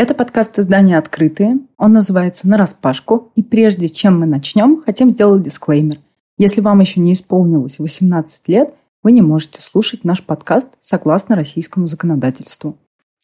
[0.00, 1.58] Это подкаст издания «Открытые».
[1.76, 3.32] Он называется «Нараспашку».
[3.34, 5.98] И прежде чем мы начнем, хотим сделать дисклеймер.
[6.38, 11.86] Если вам еще не исполнилось 18 лет, вы не можете слушать наш подкаст согласно российскому
[11.86, 12.78] законодательству.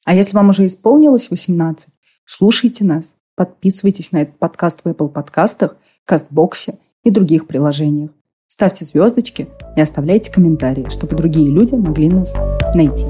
[0.04, 1.88] А если вам уже исполнилось 18,
[2.26, 8.10] слушайте нас, подписывайтесь на этот подкаст в Apple подкастах, Кастбоксе и других приложениях.
[8.48, 12.34] Ставьте звездочки и оставляйте комментарии, чтобы другие люди могли нас
[12.74, 13.06] найти.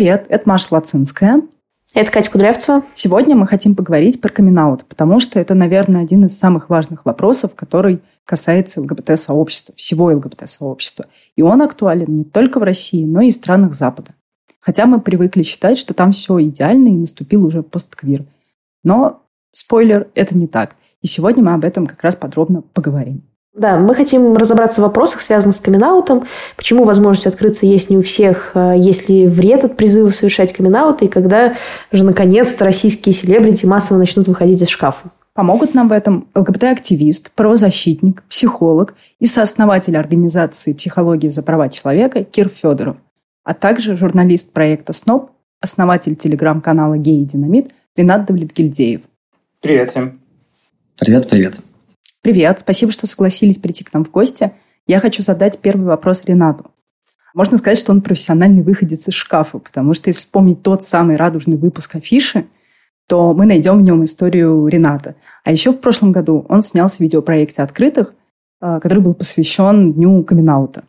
[0.00, 1.42] Привет, это Маша Лацинская.
[1.92, 2.84] Это Катя Кудрявцева.
[2.94, 7.54] Сегодня мы хотим поговорить про камин потому что это, наверное, один из самых важных вопросов,
[7.54, 11.04] который касается ЛГБТ-сообщества, всего ЛГБТ-сообщества.
[11.36, 14.14] И он актуален не только в России, но и в странах Запада.
[14.58, 18.24] Хотя мы привыкли считать, что там все идеально и наступил уже постквир.
[18.82, 20.76] Но, спойлер, это не так.
[21.02, 23.20] И сегодня мы об этом как раз подробно поговорим.
[23.52, 25.82] Да, мы хотим разобраться в вопросах, связанных с камин
[26.56, 30.76] почему возможность открыться есть не у всех, а есть ли вред от призыва совершать камин
[31.00, 31.54] и когда
[31.90, 35.10] же, наконец-то, российские селебрити массово начнут выходить из шкафа.
[35.34, 42.48] Помогут нам в этом ЛГБТ-активист, правозащитник, психолог и сооснователь организации «Психология за права человека» Кир
[42.48, 42.96] Федоров,
[43.42, 49.00] а также журналист проекта «СНОП», основатель телеграм-канала «Гей и Динамит» Ренат Давлетгильдеев.
[49.60, 50.20] Привет всем.
[50.98, 51.54] Привет, привет.
[52.22, 54.52] Привет, спасибо, что согласились прийти к нам в гости.
[54.86, 56.70] Я хочу задать первый вопрос Ренату.
[57.32, 61.56] Можно сказать, что он профессиональный выходец из шкафа, потому что если вспомнить тот самый радужный
[61.56, 62.44] выпуск афиши,
[63.06, 65.14] то мы найдем в нем историю Рената.
[65.44, 68.12] А еще в прошлом году он снялся в видеопроекте «Открытых»,
[68.60, 70.46] э, который был посвящен Дню камин.
[70.46, 70.82] В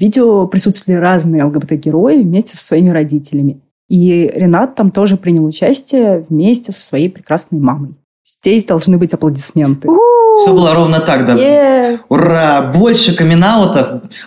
[0.00, 3.60] видео присутствовали разные ЛГБТ-герои вместе со своими родителями.
[3.88, 7.94] И Ренат там тоже принял участие вместе со своей прекрасной мамой.
[8.24, 9.88] Здесь должны быть аплодисменты.
[10.40, 11.34] Все было ровно так, да.
[11.34, 12.00] Yeah.
[12.08, 12.72] Ура!
[12.74, 13.44] Больше камин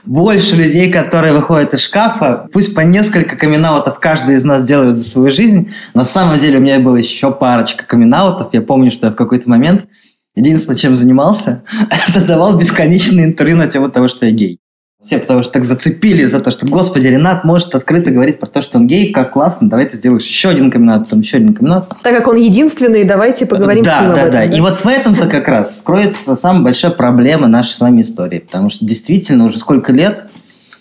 [0.05, 2.47] больше людей, которые выходят из шкафа.
[2.53, 3.65] Пусть по несколько камин
[3.99, 5.71] каждый из нас делает за свою жизнь.
[5.93, 8.13] На самом деле у меня было еще парочка камин
[8.53, 9.87] Я помню, что я в какой-то момент
[10.37, 11.63] единственное, чем занимался,
[12.07, 14.59] это давал бесконечные интервью на тему того, что я гей.
[14.99, 18.63] Все потому что так зацепили за то, что, господи, Ренат может открыто говорить про то,
[18.63, 21.83] что он гей, как классно, давай ты сделаешь еще один камин потом еще один камин
[22.01, 24.31] Так как он единственный, давайте поговорим да, с ним да, об этом.
[24.31, 28.01] Да, да, И вот в этом-то как раз скроется самая большая проблема нашей с вами
[28.01, 28.39] истории.
[28.39, 30.31] Потому что действительно уже сколько лет,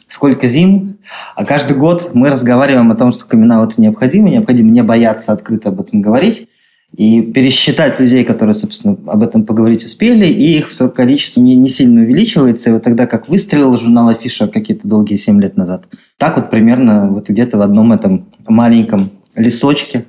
[0.08, 0.96] сколько зим,
[1.34, 5.80] а каждый год мы разговариваем о том, что камин необходимо, необходимо не бояться открыто об
[5.82, 6.48] этом говорить
[6.96, 11.68] и пересчитать людей, которые, собственно, об этом поговорить успели, и их все количество не, не
[11.68, 12.70] сильно увеличивается.
[12.70, 15.86] И вот тогда, как выстрелил журнал Афиша какие-то долгие 7 лет назад,
[16.16, 20.06] так вот примерно вот где-то в одном этом маленьком лесочке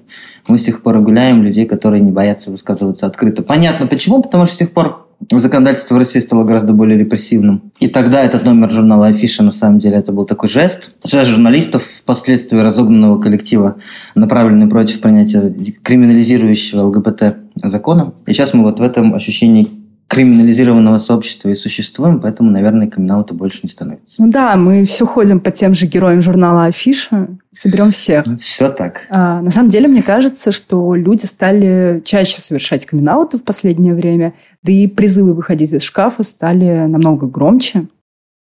[0.48, 3.42] мы с тех пор гуляем людей, которые не боятся высказываться открыто.
[3.42, 7.72] Понятно почему, потому что с тех пор законодательство в России стало гораздо более репрессивным.
[7.80, 10.92] И тогда этот номер журнала «Афиша» на самом деле это был такой жест.
[11.04, 13.78] Жест журналистов, впоследствии разогнанного коллектива,
[14.16, 18.14] направленный против принятия криминализирующего ЛГБТ закона.
[18.26, 19.77] И сейчас мы вот в этом ощущении
[20.07, 24.22] криминализированного сообщества и существуем, поэтому, наверное, камин больше не становится.
[24.22, 28.25] Ну да, мы все ходим по тем же героям журнала «Афиша», соберем всех.
[28.40, 29.07] Все так.
[29.09, 34.34] А, на самом деле, мне кажется, что люди стали чаще совершать камин в последнее время,
[34.63, 37.88] да и призывы выходить из шкафа стали намного громче.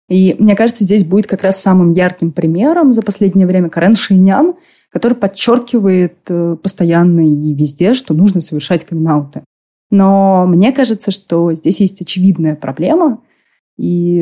[0.10, 4.56] И мне кажется, здесь будет как раз самым ярким примером за последнее время Карен Шейнян,
[4.92, 9.44] который подчеркивает э, постоянно и везде, что нужно совершать камин -ауты.
[9.92, 13.22] Но мне кажется, что здесь есть очевидная проблема,
[13.78, 14.22] и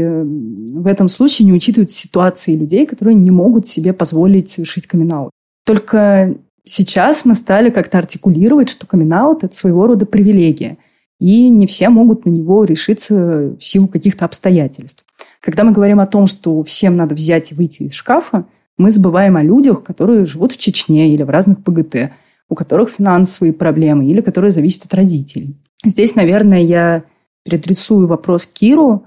[0.72, 5.30] в этом случае не учитывают ситуации людей, которые не могут себе позволить совершить камин -аут.
[5.65, 10.77] Только сейчас мы стали как-то артикулировать, что камин это своего рода привилегия,
[11.19, 15.03] и не все могут на него решиться в силу каких-то обстоятельств.
[15.42, 18.45] Когда мы говорим о том, что всем надо взять и выйти из шкафа,
[18.77, 22.12] мы забываем о людях, которые живут в Чечне или в разных ПГТ,
[22.49, 25.57] у которых финансовые проблемы или которые зависят от родителей.
[25.83, 27.03] Здесь, наверное, я
[27.44, 29.05] передрисую вопрос Киру.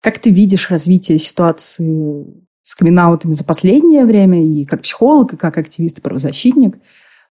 [0.00, 2.26] Как ты видишь развитие ситуации
[2.62, 6.78] с камин за последнее время и как психолог, и как активист и правозащитник?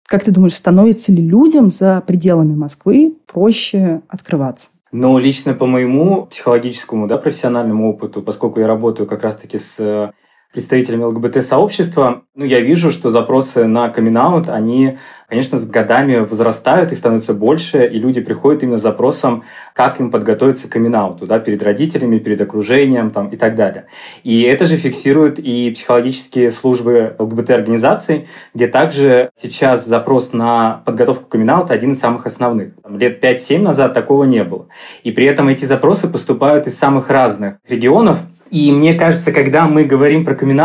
[0.07, 4.71] Как ты думаешь, становится ли людям за пределами Москвы проще открываться?
[4.91, 10.13] Ну, лично по моему психологическому, да, профессиональному опыту, поскольку я работаю как раз-таки с
[10.53, 14.17] представителями ЛГБТ-сообщества, ну, я вижу, что запросы на камин
[14.49, 14.97] они,
[15.29, 20.11] конечно, с годами возрастают, и становятся больше, и люди приходят именно с запросом, как им
[20.11, 23.87] подготовиться к камин да, перед родителями, перед окружением там, и так далее.
[24.25, 31.29] И это же фиксируют и психологические службы ЛГБТ-организаций, где также сейчас запрос на подготовку к
[31.29, 32.75] камин один из самых основных.
[32.83, 34.69] Там, лет 5-7 назад такого не было.
[35.03, 38.19] И при этом эти запросы поступают из самых разных регионов,
[38.51, 40.59] и мне кажется, когда мы говорим про камин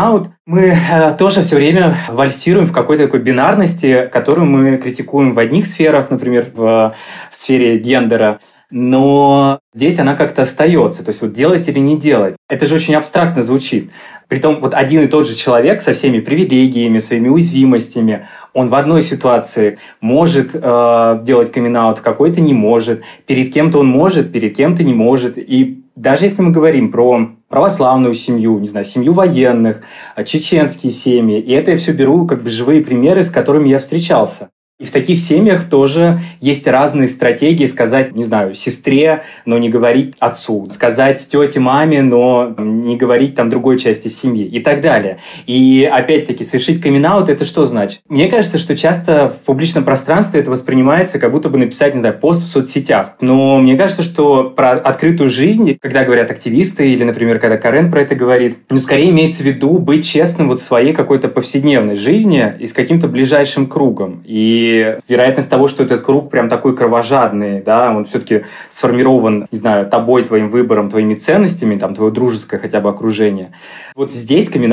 [0.46, 5.66] мы э, тоже все время вальсируем в какой-то такой бинарности, которую мы критикуем в одних
[5.66, 6.94] сферах, например, в
[7.30, 8.40] сфере гендера,
[8.70, 11.04] но здесь она как-то остается.
[11.04, 12.34] То есть вот делать или не делать.
[12.48, 13.92] Это же очень абстрактно звучит.
[14.26, 19.02] Притом вот один и тот же человек со всеми привилегиями, своими уязвимостями, он в одной
[19.02, 23.02] ситуации может э, делать камин в какой-то не может.
[23.26, 25.38] Перед кем-то он может, перед кем-то не может.
[25.38, 29.82] И даже если мы говорим про православную семью, не знаю, семью военных,
[30.24, 34.50] чеченские семьи, и это я все беру как бы живые примеры, с которыми я встречался.
[34.84, 40.14] И в таких семьях тоже есть разные стратегии сказать, не знаю, сестре, но не говорить
[40.18, 45.16] отцу, сказать тете, маме, но не говорить там другой части семьи и так далее.
[45.46, 48.00] И опять-таки совершить камин это что значит?
[48.10, 52.18] Мне кажется, что часто в публичном пространстве это воспринимается как будто бы написать, не знаю,
[52.18, 53.16] пост в соцсетях.
[53.22, 58.02] Но мне кажется, что про открытую жизнь, когда говорят активисты или, например, когда Карен про
[58.02, 62.52] это говорит, ну, скорее имеется в виду быть честным вот в своей какой-то повседневной жизни
[62.60, 64.22] и с каким-то ближайшим кругом.
[64.26, 64.73] И
[65.08, 70.24] вероятность того, что этот круг прям такой кровожадный, да, он все-таки сформирован, не знаю, тобой,
[70.24, 73.52] твоим выбором, твоими ценностями, там, твое дружеское хотя бы окружение.
[73.94, 74.72] Вот здесь камин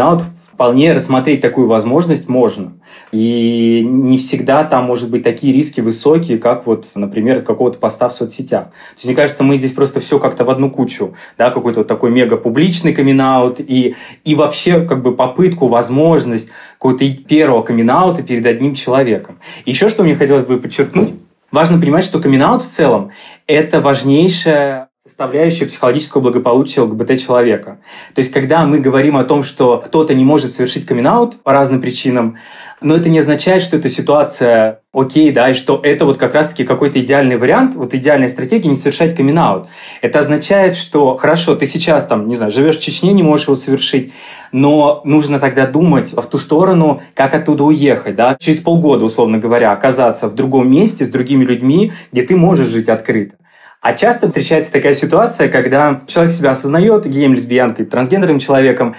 [0.61, 2.73] вполне рассмотреть такую возможность можно.
[3.11, 8.13] И не всегда там, может быть, такие риски высокие, как вот, например, какого-то поста в
[8.13, 8.65] соцсетях.
[8.65, 11.87] То есть, мне кажется, мы здесь просто все как-то в одну кучу, да, какой-то вот
[11.87, 13.19] такой мега публичный камин
[13.57, 17.89] и, и вообще как бы попытку, возможность какого-то первого камин
[18.27, 19.39] перед одним человеком.
[19.65, 21.09] Еще что мне хотелось бы подчеркнуть,
[21.51, 23.09] важно понимать, что камин в целом–
[23.47, 27.79] это важнейшая составляющая психологического благополучия ЛГБТ-человека.
[28.13, 31.81] То есть, когда мы говорим о том, что кто-то не может совершить камин по разным
[31.81, 32.37] причинам,
[32.81, 36.65] но это не означает, что эта ситуация окей, да, и что это вот как раз-таки
[36.65, 39.65] какой-то идеальный вариант, вот идеальная стратегия не совершать камин -аут.
[40.03, 43.55] Это означает, что хорошо, ты сейчас там, не знаю, живешь в Чечне, не можешь его
[43.55, 44.13] совершить,
[44.51, 49.71] но нужно тогда думать в ту сторону, как оттуда уехать, да, через полгода, условно говоря,
[49.71, 53.33] оказаться в другом месте с другими людьми, где ты можешь жить открыто.
[53.81, 58.95] А часто встречается такая ситуация, когда человек себя осознает геем, лесбиянкой, трансгендерным человеком,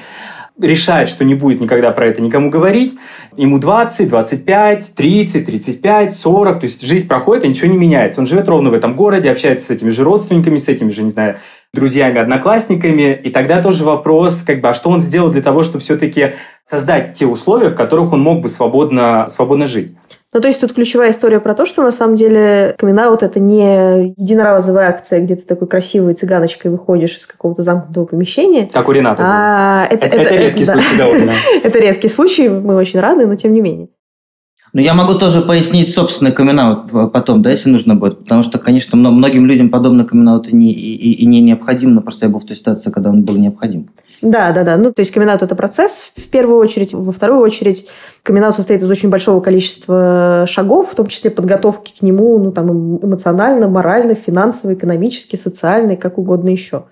[0.60, 2.94] решает, что не будет никогда про это никому говорить,
[3.36, 8.20] ему 20, 25, 30, 35, 40, то есть жизнь проходит, и ничего не меняется.
[8.20, 11.10] Он живет ровно в этом городе, общается с этими же родственниками, с этими же, не
[11.10, 11.38] знаю,
[11.72, 15.78] друзьями, одноклассниками, и тогда тоже вопрос, как бы, а что он сделал для того, чтобы
[15.78, 16.32] все-таки
[16.68, 19.92] создать те условия, в которых он мог бы свободно, свободно жить.
[20.34, 24.14] Ну, то есть тут ключевая история про то, что на самом деле камин это не
[24.16, 28.68] единоразовая акция, где ты такой красивой цыганочкой выходишь из какого-то замкнутого помещения.
[28.72, 29.22] Как у Рената.
[29.26, 30.78] А, это, это, это, это редкий да.
[30.78, 31.32] случай, да,
[31.68, 33.88] Это редкий случай, мы очень рады, но тем не менее.
[34.74, 38.96] Ну, я могу тоже пояснить собственный камин потом, да, если нужно будет, потому что, конечно,
[38.96, 42.46] многим людям подобный камин и не, и, и не необходим, но просто я был в
[42.46, 43.88] той ситуации, когда он был необходим.
[44.22, 44.78] Да, да, да.
[44.78, 46.94] Ну, то есть камин это процесс в первую очередь.
[46.94, 47.86] Во вторую очередь
[48.22, 52.98] камин состоит из очень большого количества шагов, в том числе подготовки к нему ну, там,
[53.04, 56.84] эмоционально, морально, финансово, экономически, социально как угодно еще.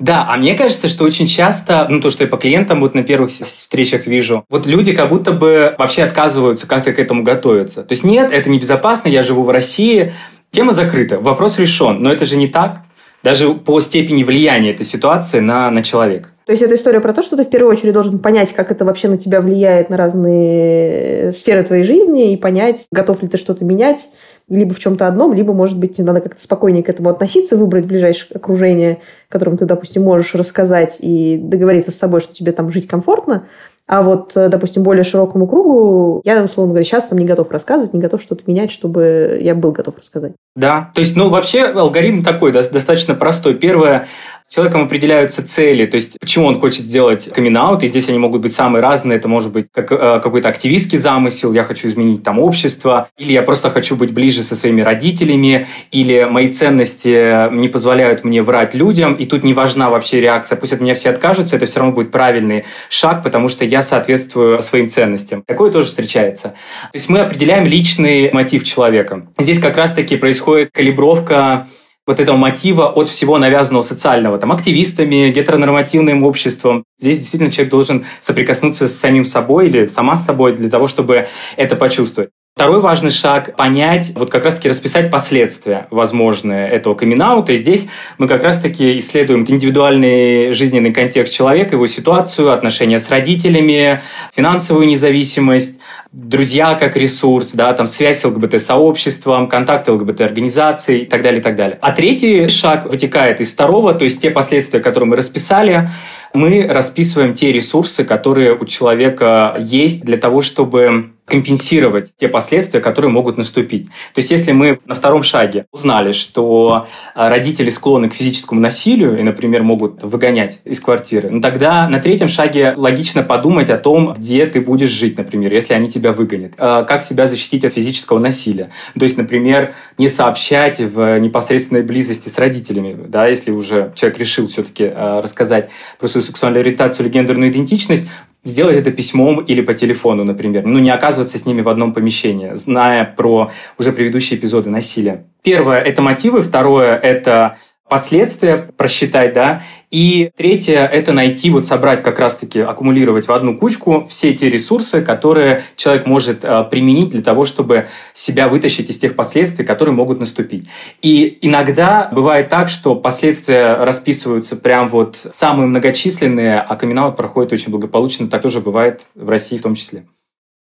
[0.00, 3.02] Да, а мне кажется, что очень часто, ну, то, что я по клиентам вот на
[3.02, 7.82] первых встречах вижу, вот люди как будто бы вообще отказываются как-то к этому готовиться.
[7.82, 10.14] То есть нет, это небезопасно, я живу в России,
[10.50, 12.80] тема закрыта, вопрос решен, но это же не так.
[13.22, 16.30] Даже по степени влияния этой ситуации на, на человека.
[16.50, 18.84] То есть это история про то, что ты в первую очередь должен понять, как это
[18.84, 23.64] вообще на тебя влияет на разные сферы твоей жизни и понять, готов ли ты что-то
[23.64, 24.10] менять,
[24.48, 28.34] либо в чем-то одном, либо, может быть, надо как-то спокойнее к этому относиться, выбрать ближайшее
[28.34, 33.44] окружение, которым ты, допустим, можешь рассказать и договориться с собой, что тебе там жить комфортно,
[33.90, 37.92] а вот, э, допустим, более широкому кругу я, условно говоря, сейчас там не готов рассказывать,
[37.92, 40.32] не готов что-то менять, чтобы я был готов рассказать.
[40.54, 43.58] Да, то есть, ну, вообще алгоритм такой, достаточно простой.
[43.58, 44.06] Первое,
[44.50, 48.54] человеком определяются цели, то есть почему он хочет сделать камин и здесь они могут быть
[48.54, 49.18] самые разные.
[49.18, 53.42] Это может быть как, э, какой-то активистский замысел, я хочу изменить там общество, или я
[53.42, 59.14] просто хочу быть ближе со своими родителями, или мои ценности не позволяют мне врать людям,
[59.14, 62.10] и тут не важна вообще реакция, пусть от меня все откажутся, это все равно будет
[62.10, 65.42] правильный шаг, потому что я соответствую своим ценностям.
[65.46, 66.48] Такое тоже встречается.
[66.48, 69.26] То есть мы определяем личный мотив человека.
[69.38, 71.66] Здесь как раз-таки происходит калибровка
[72.06, 76.84] вот этого мотива от всего навязанного социального, там, активистами, гетеронормативным обществом.
[76.98, 81.26] Здесь действительно человек должен соприкоснуться с самим собой или сама с собой для того, чтобы
[81.56, 82.30] это почувствовать.
[82.56, 87.88] Второй важный шаг– понять, вот как раз-таки расписать последствия возможные этого камин И здесь
[88.18, 94.02] мы как раз-таки исследуем индивидуальный жизненный контекст человека, его ситуацию, отношения с родителями,
[94.34, 95.79] финансовую независимость,
[96.12, 101.56] друзья как ресурс, да, там связь с ЛГБТ-сообществом, контакты ЛГБТ-организаций и так далее, и так
[101.56, 101.78] далее.
[101.80, 105.88] А третий шаг вытекает из второго, то есть те последствия, которые мы расписали,
[106.32, 113.10] мы расписываем те ресурсы, которые у человека есть для того, чтобы компенсировать те последствия, которые
[113.10, 113.86] могут наступить.
[113.86, 119.18] То есть, если мы на втором шаге узнали, что а, родители склонны к физическому насилию
[119.18, 124.14] и, например, могут выгонять из квартиры, ну тогда на третьем шаге логично подумать о том,
[124.14, 126.52] где ты будешь жить, например, если они тебя выгонят.
[126.58, 128.70] А, как себя защитить от физического насилия.
[128.98, 134.46] То есть, например, не сообщать в непосредственной близости с родителями, да, если уже человек решил
[134.46, 138.06] все-таки а, рассказать про свою сексуальную ориентацию или гендерную идентичность,
[138.44, 140.64] сделать это письмом или по телефону, например.
[140.64, 145.26] Ну, не оказываться с ними в одном помещении, зная про уже предыдущие эпизоды насилия.
[145.42, 146.40] Первое– это мотивы.
[146.40, 147.56] Второе– это
[147.90, 154.06] последствия просчитать, да, и третье– это найти, вот собрать как раз-таки, аккумулировать в одну кучку
[154.08, 159.16] все те ресурсы, которые человек может э, применить для того, чтобы себя вытащить из тех
[159.16, 160.68] последствий, которые могут наступить.
[161.02, 167.72] И иногда бывает так, что последствия расписываются прям вот самые многочисленные, а камин проходит очень
[167.72, 168.28] благополучно.
[168.28, 170.06] Так тоже бывает в России в том числе.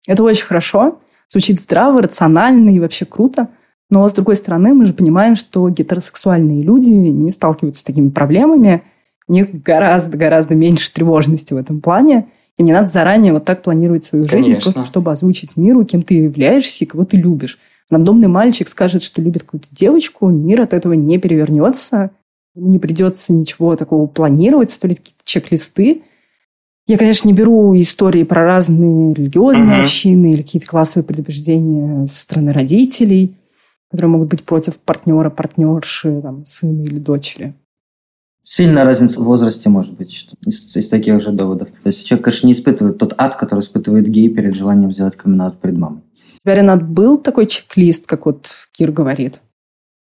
[0.08, 0.98] Это очень хорошо.
[1.30, 3.48] Звучит здраво, рационально и вообще круто.
[3.92, 8.84] Но, с другой стороны, мы же понимаем, что гетеросексуальные люди не сталкиваются с такими проблемами.
[9.28, 12.28] У них гораздо-гораздо меньше тревожности в этом плане.
[12.56, 14.72] И мне надо заранее вот так планировать свою жизнь, Конечно.
[14.72, 17.58] просто чтобы озвучить миру, кем ты являешься и кого ты любишь.
[17.90, 22.12] Рандомный мальчик скажет, что любит какую-то девочку, мир от этого не перевернется.
[22.54, 26.00] Ему не придется ничего такого планировать, ставить какие-то чек-листы.
[26.86, 29.82] Я, конечно, не беру истории про разные религиозные uh-huh.
[29.82, 33.34] общины или какие-то классовые предубеждения со стороны родителей
[33.92, 37.54] которые могут быть против партнера, партнерши, там, сына или дочери.
[38.42, 41.68] Сильная разница в возрасте может быть из, из таких же доводов.
[41.82, 45.52] То есть человек, конечно, не испытывает тот ад, который испытывает гей перед желанием сделать камин
[45.60, 46.00] перед мамой.
[46.00, 49.42] У тебя, Ренат, был такой чек-лист, как вот Кир говорит?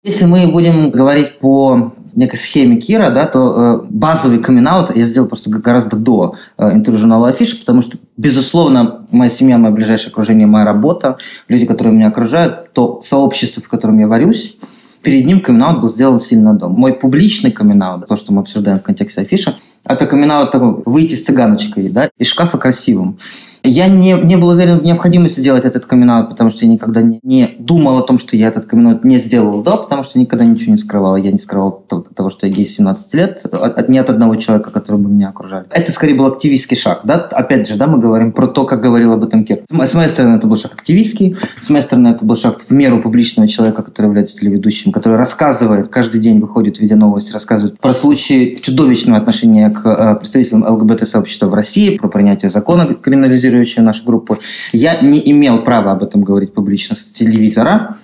[0.03, 5.27] Если мы будем говорить по некой схеме Кира, да, то э, базовый камин я сделал
[5.27, 10.47] просто гораздо до э, интервью журнала Афиша, потому что, безусловно, моя семья, мое ближайшее окружение,
[10.47, 14.57] моя работа, люди, которые меня окружают, то сообщество, в котором я варюсь,
[15.01, 16.73] перед ним камин был сделан сильно дом.
[16.73, 21.23] Мой публичный камин то, что мы обсуждаем в контексте афиша, это камин такой, выйти с
[21.23, 23.19] цыганочкой, да, из шкафа красивым.
[23.67, 27.19] Я не, не был уверен в необходимости делать этот камин потому что я никогда не,
[27.23, 30.71] не думал о том, что я этот камин не сделал до, потому что никогда ничего
[30.71, 31.17] не скрывал.
[31.17, 31.83] Я не скрывал
[32.15, 35.65] того, что я гей 17 лет, от, не от одного человека, который бы меня окружали.
[35.71, 37.01] Это скорее был активистский шаг.
[37.03, 37.15] Да?
[37.15, 39.63] Опять же, да, мы говорим про то, как говорил об этом Кир.
[39.69, 43.01] С моей стороны, это был шаг активистский, с моей стороны, это был шаг в меру
[43.01, 48.57] публичного человека, который является телеведущим, который рассказывает, каждый день выходит, видя новости, рассказывает про случаи
[48.61, 54.37] чудовищного отношения к э, представителям ЛГБТ-сообщества в России, про принятие закона, криминализирующего поддерживающая нашу группу,
[54.71, 57.97] я не имел права об этом говорить публично с телевизора,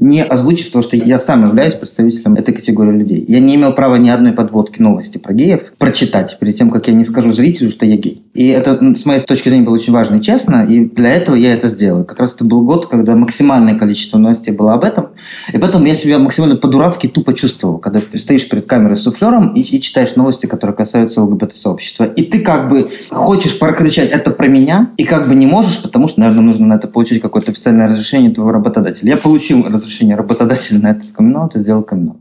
[0.00, 3.24] не озвучив то, что я сам являюсь представителем этой категории людей.
[3.28, 6.94] Я не имел права ни одной подводки новости про геев прочитать перед тем, как я
[6.94, 8.24] не скажу зрителю, что я гей.
[8.32, 11.52] И это, с моей точки зрения, было очень важно и честно, и для этого я
[11.52, 12.04] это сделал.
[12.04, 15.08] Как раз это был год, когда максимальное количество новостей было об этом,
[15.52, 19.52] и поэтому я себя максимально по-дурацки тупо чувствовал, когда ты стоишь перед камерой с суфлером
[19.52, 22.04] и, и читаешь новости, которые касаются ЛГБТ-сообщества.
[22.04, 26.08] И ты как бы хочешь прокричать «это про меня», и как бы не можешь, потому
[26.08, 29.10] что, наверное, нужно на это получить какое-то официальное разрешение твоего работодателя.
[29.10, 32.20] Я получил разрешение работодателя на этот камин и сделал камин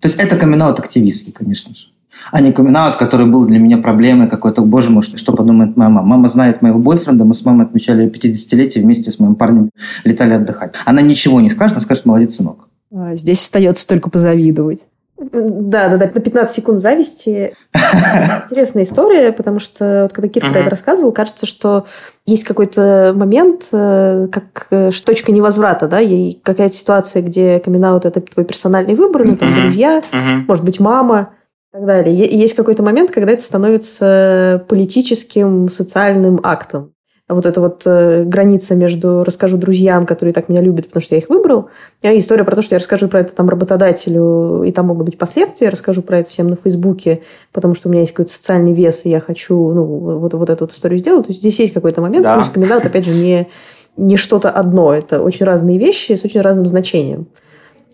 [0.00, 1.88] То есть это камин активистский, конечно же
[2.30, 6.06] а не камин который был для меня проблемой какой-то, боже мой, что подумает моя мама.
[6.06, 9.70] Мама знает моего бойфренда, мы с мамой отмечали 50-летие вместе с моим парнем,
[10.04, 10.74] летали отдыхать.
[10.84, 12.68] Она ничего не скажет, она скажет, молодец, сынок.
[12.92, 14.80] А, здесь остается только позавидовать.
[15.20, 17.54] Да, да, да, на 15 секунд зависти.
[17.74, 21.86] Интересная история, потому что вот, когда Кир про это рассказывал, кажется, что
[22.24, 28.20] есть какой-то момент, э, как э, точка невозврата, да, и какая-то ситуация, где камин это
[28.20, 30.02] твой персональный выбор, ну, там, друзья,
[30.48, 31.30] может быть, мама,
[31.72, 32.14] и так далее.
[32.16, 36.94] Есть какой-то момент, когда это становится политическим, социальным актом.
[37.32, 41.20] Вот эта вот э, граница между расскажу друзьям, которые так меня любят, потому что я
[41.20, 41.68] их выбрал,
[42.02, 45.18] и история про то, что я расскажу про это там работодателю, и там могут быть
[45.18, 47.22] последствия, я расскажу про это всем на Фейсбуке,
[47.52, 50.64] потому что у меня есть какой-то социальный вес, и я хочу ну, вот, вот эту
[50.64, 51.26] вот историю сделать.
[51.26, 52.34] То есть здесь есть какой-то момент, да.
[52.34, 53.48] плюс комендат, опять же, не,
[53.96, 54.92] не что-то одно.
[54.92, 57.28] Это очень разные вещи с очень разным значением.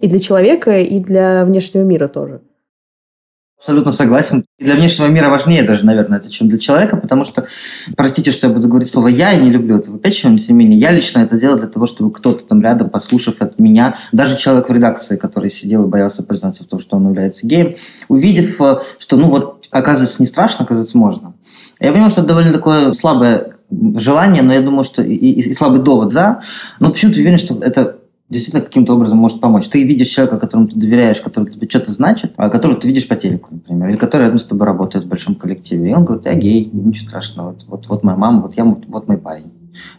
[0.00, 2.40] И для человека, и для внешнего мира тоже.
[3.58, 4.44] Абсолютно согласен.
[4.58, 7.46] Для внешнего мира важнее даже, наверное, это, чем для человека, потому что,
[7.96, 10.64] простите, что я буду говорить слово «я», я не люблю это выпячивать, но тем не
[10.64, 14.36] менее, я лично это делаю для того, чтобы кто-то там рядом, послушав от меня, даже
[14.36, 17.74] человек в редакции, который сидел и боялся признаться в том, что он является геем,
[18.08, 21.32] увидев, э, что, ну вот, оказывается, не страшно, оказывается, можно.
[21.80, 25.52] Я понимаю, что это довольно такое слабое желание, но я думаю, что и, и, и
[25.54, 26.42] слабый довод за,
[26.78, 27.96] но почему-то уверен, что это
[28.28, 29.68] действительно каким-то образом может помочь.
[29.68, 33.16] Ты видишь человека, которому ты доверяешь, который тебе что-то значит, а которого ты видишь по
[33.16, 35.90] телеку, например, или который рядом с тобой работает в большом коллективе.
[35.90, 39.08] И он говорит, я гей, ничего страшного, вот, вот, вот моя мама, вот я, вот
[39.08, 39.52] мой парень.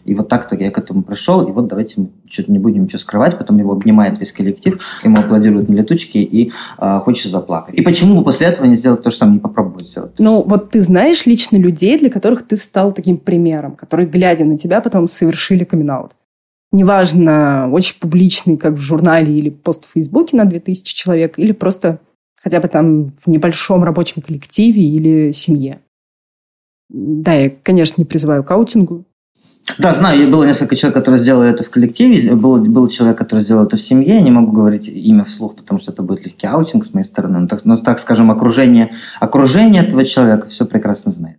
[0.04, 2.98] И вот так-то я к этому пришел, и вот давайте мы что-то не будем ничего
[2.98, 7.74] скрывать, потом его обнимает весь коллектив, ему аплодируют на летучки, и э, хочется заплакать.
[7.74, 10.12] И почему бы после этого не сделать то же самое, не попробовать сделать?
[10.18, 14.58] Ну, вот ты знаешь лично людей, для которых ты стал таким примером, которые, глядя на
[14.58, 16.10] тебя, потом совершили камин -аут
[16.72, 22.00] неважно, очень публичный, как в журнале или пост в Фейсбуке на 2000 человек, или просто
[22.42, 25.80] хотя бы там в небольшом рабочем коллективе или семье.
[26.88, 29.04] Да, я, конечно, не призываю к аутингу.
[29.76, 33.66] Да, знаю, было несколько человек, которые сделали это в коллективе, был, был человек, который сделал
[33.66, 36.86] это в семье, я не могу говорить имя вслух, потому что это будет легкий аутинг
[36.86, 41.38] с моей стороны, но так, но, так скажем, окружение, окружение этого человека все прекрасно знает.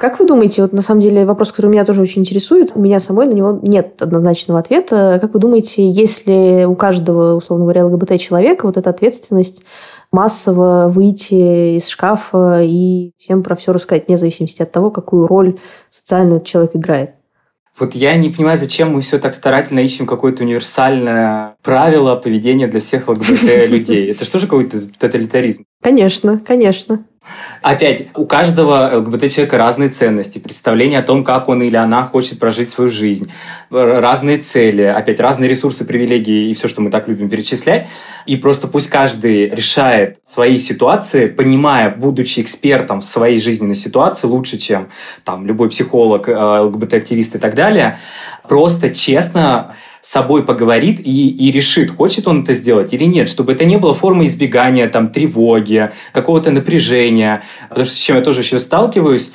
[0.00, 3.00] Как вы думаете, вот на самом деле вопрос, который меня тоже очень интересует, у меня
[3.00, 5.18] самой на него нет однозначного ответа.
[5.20, 9.62] Как вы думаете, если у каждого, условно говоря, ЛГБТ-человека вот эта ответственность
[10.12, 15.58] массово выйти из шкафа и всем про все рассказать, вне зависимости от того, какую роль
[15.90, 17.10] социальную этот человек играет?
[17.78, 22.80] Вот я не понимаю, зачем мы все так старательно ищем какое-то универсальное правило поведения для
[22.80, 24.10] всех ЛГБТ людей.
[24.10, 25.64] Это что же какой-то тоталитаризм?
[25.82, 27.04] Конечно, конечно.
[27.62, 32.70] Опять, у каждого ЛГБТ-человека разные ценности, представление о том, как он или она хочет прожить
[32.70, 33.30] свою жизнь,
[33.70, 37.88] разные цели, опять разные ресурсы, привилегии и все, что мы так любим перечислять.
[38.26, 44.58] И просто пусть каждый решает свои ситуации, понимая, будучи экспертом в своей жизненной ситуации лучше,
[44.58, 44.88] чем
[45.24, 47.98] там любой психолог, э, ЛГБТ-активист и так далее,
[48.48, 49.74] просто честно
[50.08, 53.76] с собой поговорит и, и решит, хочет он это сделать или нет, чтобы это не
[53.76, 57.42] было формой избегания, там, тревоги, какого-то напряжения.
[57.68, 59.30] Потому что с чем я тоже еще сталкиваюсь,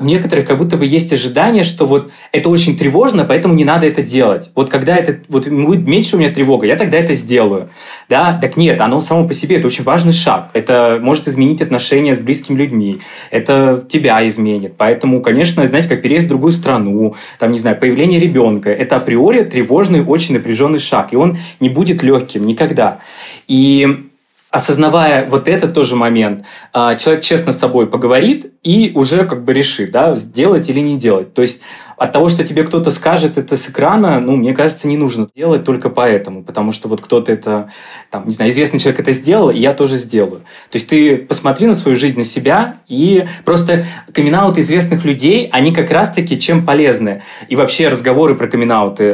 [0.00, 3.86] у некоторых как будто бы есть ожидание, что вот это очень тревожно, поэтому не надо
[3.86, 4.50] это делать.
[4.56, 7.70] Вот когда это вот будет меньше у меня тревога, я тогда это сделаю.
[8.08, 10.50] Да, так нет, оно само по себе это очень важный шаг.
[10.52, 13.00] Это может изменить отношения с близкими людьми.
[13.30, 14.74] Это тебя изменит.
[14.76, 19.44] Поэтому, конечно, знаете, как переезд в другую страну, там, не знаю, появление ребенка, это априори
[19.44, 21.12] тревожный, очень напряженный шаг.
[21.12, 22.98] И он не будет легким никогда.
[23.46, 24.08] И
[24.54, 29.52] осознавая вот этот тоже момент, а, человек честно с собой поговорит и уже как бы
[29.52, 31.34] решит, да, сделать или не делать.
[31.34, 31.60] То есть
[31.96, 35.64] от того, что тебе кто-то скажет это с экрана, ну, мне кажется, не нужно делать
[35.64, 37.70] только поэтому, потому что вот кто-то это,
[38.10, 40.42] там, не знаю, известный человек это сделал, и я тоже сделаю.
[40.70, 45.72] То есть ты посмотри на свою жизнь, на себя, и просто камин известных людей, они
[45.72, 47.22] как раз-таки чем полезны.
[47.48, 48.64] И вообще разговоры про камин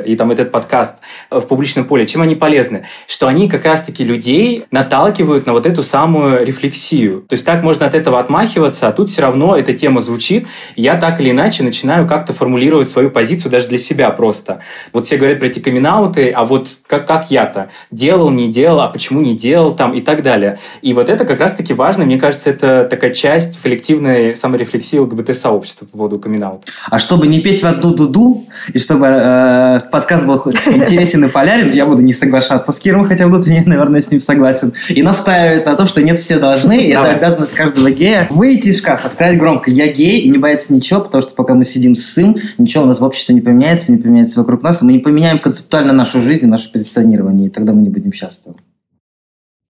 [0.07, 0.97] и там этот подкаст
[1.31, 2.85] в публичном поле, чем они полезны?
[3.07, 7.23] Что они как раз-таки людей наталкивают на вот эту самую рефлексию.
[7.23, 10.97] То есть так можно от этого отмахиваться, а тут все равно эта тема звучит, я
[10.97, 14.61] так или иначе начинаю как-то формулировать формулировать свою позицию даже для себя просто.
[14.93, 17.69] Вот все говорят про эти камин а вот как, как я-то?
[17.91, 20.59] Делал, не делал, а почему не делал там и так далее.
[20.83, 25.99] И вот это как раз-таки важно, мне кажется, это такая часть коллективной саморефлексии ЛГБТ-сообщества по
[25.99, 26.63] поводу камин -аута.
[26.91, 31.73] А чтобы не петь в одну дуду, и чтобы э, подкаст был интересен и полярен,
[31.73, 35.75] я буду не соглашаться с Киром, хотя внутренне, наверное, с ним согласен, и настаивать на
[35.75, 39.71] том, что нет, все должны, и это обязанность каждого гея, выйти из шкафа, сказать громко
[39.71, 42.87] «я гей», и не бояться ничего, потому что пока мы сидим с сым, ничего у
[42.87, 46.47] нас в обществе не поменяется, не поменяется вокруг нас, мы не поменяем концептуально нашу жизнь,
[46.47, 48.57] наше позиционирование, и тогда мы не будем счастливы.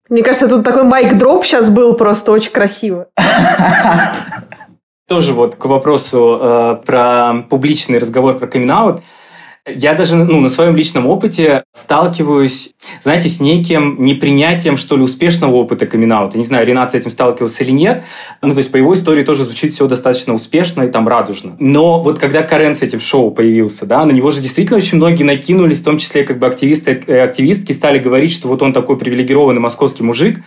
[0.10, 3.08] Мне кажется, тут такой майк-дроп сейчас был просто очень красиво.
[5.08, 9.00] Тоже вот к вопросу э, про публичный разговор про камин.
[9.68, 15.56] Я даже ну, на своем личном опыте сталкиваюсь, знаете, с неким непринятием, что ли, успешного
[15.56, 16.38] опыта камин -аута.
[16.38, 18.04] Не знаю, Ренат с этим сталкивался или нет.
[18.42, 21.56] Ну, то есть по его истории тоже звучит все достаточно успешно и там радужно.
[21.60, 25.24] Но вот когда Карен с этим шоу появился, да, на него же действительно очень многие
[25.24, 28.98] накинулись, в том числе как бы активисты, э, активистки стали говорить, что вот он такой
[28.98, 30.40] привилегированный московский мужик,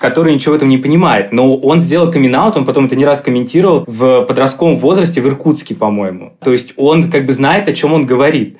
[0.00, 1.32] который ничего в этом не понимает.
[1.32, 5.74] Но он сделал камин он потом это не раз комментировал в подростковом возрасте в Иркутске,
[5.74, 6.34] по-моему.
[6.42, 8.58] То есть он как бы знает, о чем он говорит.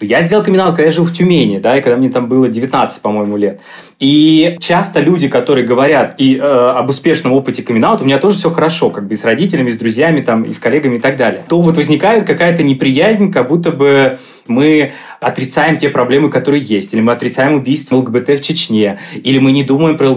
[0.00, 3.00] Я сделал камин когда я жил в Тюмени, да, и когда мне там было 19,
[3.00, 3.60] по-моему, лет.
[3.98, 8.50] И часто люди, которые говорят и э, об успешном опыте камин у меня тоже все
[8.50, 11.16] хорошо, как бы и с родителями, и с друзьями, там, и с коллегами и так
[11.16, 14.18] далее, то вот возникает какая-то неприязнь, как будто бы
[14.48, 19.52] мы отрицаем те проблемы, которые есть, или мы отрицаем убийство ЛГБТ в Чечне, или мы
[19.52, 20.10] не думаем про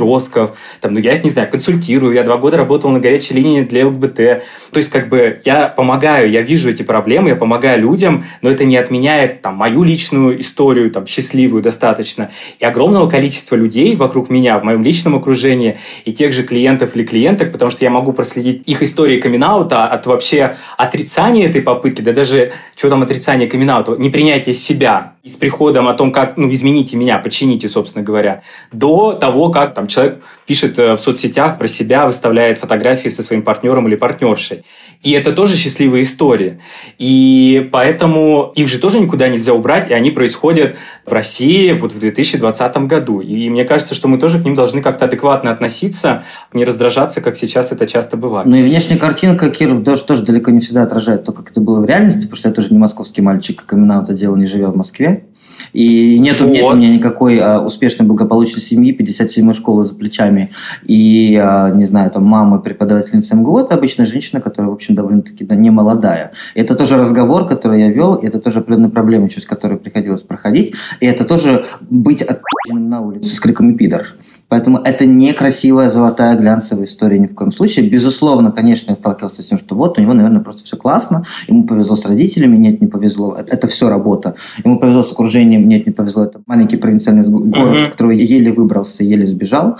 [0.00, 3.62] ЛГБТ-подростков, там, ну, я их не знаю, консультирую, я два года работал на горячей линии
[3.62, 8.24] для ЛГБТ, то есть, как бы, я помогаю, я вижу эти проблемы, я помогаю людям,
[8.42, 13.96] но это не отменяет, там, мою личную историю, там, счастливую достаточно, и огромного количества людей
[13.96, 17.90] вокруг меня, в моем личном окружении, и тех же клиентов или клиенток, потому что я
[17.90, 23.48] могу проследить их истории камин от вообще отрицания этой попытки, да даже, что там отрицание
[23.48, 28.42] камин непринятие себя и с приходом о том, как, ну, измените меня, почините, собственно говоря,
[28.72, 33.42] до того, как там человек пишет э, в соцсетях про себя, выставляет фотографии со своим
[33.42, 34.64] партнером или партнершей.
[35.02, 36.60] И это тоже счастливые истории.
[36.98, 40.76] И поэтому их же тоже никуда нельзя убрать, и они происходят
[41.06, 43.20] в России вот в 2020 году.
[43.20, 46.22] И мне кажется, что мы тоже к ним должны как-то адекватно относиться,
[46.52, 48.46] не раздражаться, как сейчас это часто бывает.
[48.46, 51.80] Ну и внешняя картинка Киров тоже, тоже далеко не всегда отражает то, как это было
[51.80, 55.24] в реальности, потому что я тоже не московский мальчик, камин делал, не живя в Москве.
[55.72, 56.50] И нет, вот.
[56.50, 60.50] нет у меня никакой а, успешной, благополучной семьи, 57 школы за плечами.
[60.84, 65.44] И, а, не знаю, там мама преподавательница МГУ, это обычная женщина, которая, в общем, довольно-таки
[65.44, 66.32] да, не молодая.
[66.54, 70.74] Это тоже разговор, который я вел, это тоже определенная проблема, через которую приходилось проходить.
[71.00, 74.06] И это тоже быть отпущенным на улице с криками «пидор».
[74.50, 77.88] Поэтому это не красивая золотая глянцевая история ни в коем случае.
[77.88, 81.24] Безусловно, конечно, я сталкивался с тем, что вот у него, наверное, просто все классно.
[81.46, 83.32] Ему повезло с родителями, нет, не повезло.
[83.38, 84.34] Это, это все работа.
[84.64, 86.24] Ему повезло с окружением, нет, не повезло.
[86.24, 89.78] Это маленький провинциальный город, с которого еле выбрался, еле сбежал.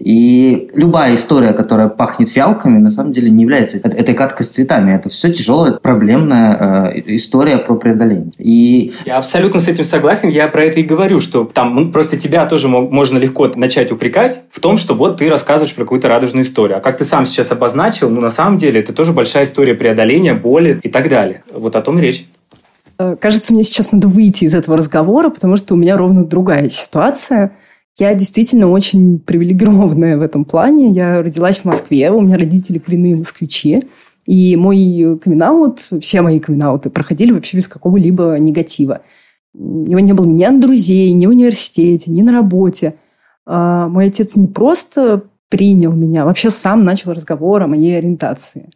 [0.00, 4.94] И любая история, которая пахнет фиалками, на самом деле не является этой каткой с цветами.
[4.94, 8.32] Это все тяжелая, проблемная э, история про преодоление.
[8.38, 8.94] И...
[9.04, 10.30] Я абсолютно с этим согласен.
[10.30, 14.42] Я про это и говорю, что там ну, просто тебя тоже можно легко начать упрекать
[14.50, 16.78] в том, что вот ты рассказываешь про какую-то радужную историю.
[16.78, 20.32] А как ты сам сейчас обозначил, ну на самом деле это тоже большая история преодоления,
[20.32, 21.44] боли и так далее.
[21.52, 22.26] Вот о том и речь.
[22.98, 26.70] Э, кажется, мне сейчас надо выйти из этого разговора, потому что у меня ровно другая
[26.70, 27.52] ситуация–
[28.00, 30.90] я действительно очень привилегированная в этом плане.
[30.90, 33.84] Я родилась в Москве, у меня родители коренные москвичи.
[34.26, 39.02] И мой камин все мои камин проходили вообще без какого-либо негатива.
[39.54, 42.94] Его не было ни от друзей, ни в университете, ни на работе.
[43.46, 48.70] А мой отец не просто принял меня, вообще сам начал разговор о моей ориентации.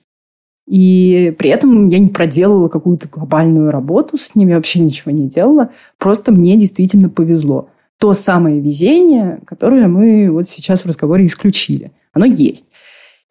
[0.69, 5.71] И при этом я не проделала какую-то глобальную работу с ними, вообще ничего не делала.
[5.99, 7.69] Просто мне действительно повезло
[8.05, 11.91] то самое везение, которое мы вот сейчас в разговоре исключили.
[12.13, 12.67] Оно есть.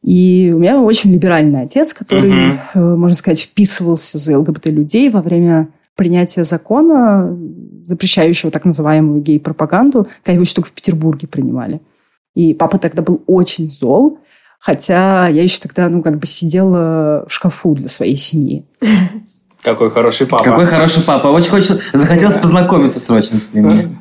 [0.01, 2.97] И у меня очень либеральный отец, который, угу.
[2.97, 7.37] можно сказать, вписывался за ЛГБТ-людей во время принятия закона,
[7.85, 11.79] запрещающего так называемую гей-пропаганду, когда его еще только в Петербурге принимали.
[12.33, 14.17] И папа тогда был очень зол,
[14.59, 18.65] хотя я еще тогда, ну, как бы сидела в шкафу для своей семьи.
[19.61, 20.43] Какой хороший папа.
[20.43, 21.27] Какой хороший папа.
[21.27, 23.99] Очень хочется, захотелось познакомиться срочно с ним.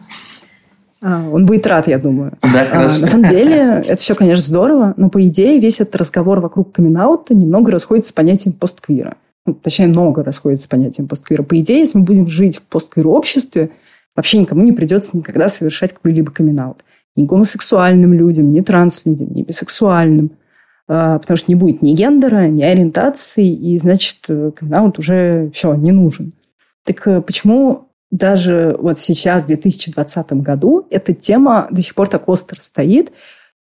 [1.03, 2.33] А, он будет рад, я думаю.
[2.43, 2.97] Да, хорошо.
[2.97, 6.73] А, на самом деле, это все, конечно, здорово, но по идее весь этот разговор вокруг
[6.73, 6.97] камин
[7.31, 9.17] немного расходится с понятием постквира.
[9.45, 11.43] Ну, точнее, много расходится с понятием постквира.
[11.43, 13.71] По идее, если мы будем жить в постквир-обществе,
[14.15, 16.79] вообще никому не придется никогда совершать какой-либо камин -аут.
[17.17, 20.31] Ни гомосексуальным людям, ни транслюдям, ни бисексуальным.
[20.89, 25.91] А, потому что не будет ни гендера, ни ориентации, и, значит, камин уже все, не
[25.91, 26.33] нужен.
[26.85, 32.29] Так э, почему даже вот сейчас, в 2020 году, эта тема до сих пор так
[32.29, 33.11] остро стоит.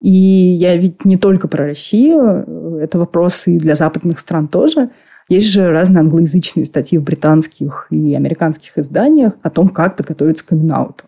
[0.00, 4.90] И я ведь не только про Россию, это вопросы и для западных стран тоже.
[5.28, 10.48] Есть же разные англоязычные статьи в британских и американских изданиях о том, как подготовиться к
[10.48, 11.04] камин -ауту.